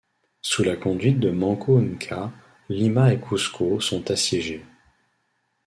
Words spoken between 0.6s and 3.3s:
la conduite de Manco Inca, Lima et